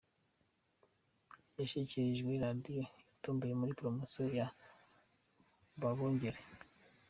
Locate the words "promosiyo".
3.79-4.25